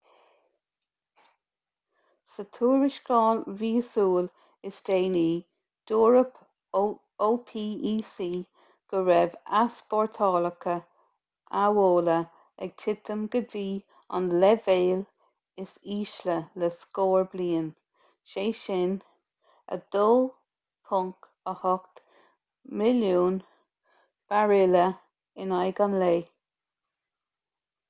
sa 2.33 2.43
tuarascáil 2.55 3.37
mhíosúil 3.57 4.27
is 4.69 4.77
déanaí 4.87 5.33
dúirt 5.91 6.39
opec 7.25 8.15
go 8.93 9.01
raibh 9.09 9.35
easpórtálacha 9.59 10.77
amhola 11.65 12.17
ag 12.65 12.71
titim 12.85 13.21
go 13.35 13.43
dtí 13.53 13.61
an 14.19 14.31
leibhéal 14.45 15.05
is 15.67 15.77
ísle 15.99 16.39
le 16.63 16.71
scór 16.79 17.29
bliain 17.35 17.69
sé 18.33 18.47
sin 18.63 18.97
2.8 19.85 21.87
milliún 22.83 23.39
bairille 24.33 24.83
in 25.45 25.55
aghaidh 25.61 25.87
an 25.89 25.95
lae 26.05 26.19